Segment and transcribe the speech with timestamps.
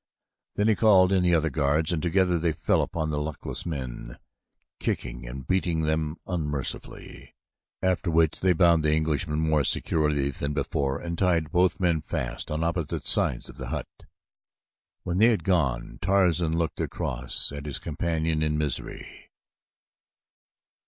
[0.55, 4.17] Then he called in the other guards and together they fell upon the luckless men,
[4.79, 7.35] kicking and beating them unmercifully,
[7.83, 12.49] after which they bound the Englishman more securely than before and tied both men fast
[12.49, 13.85] on opposite sides of the hut.
[15.03, 19.29] When they had gone Tarzan looked across at his companion in misery.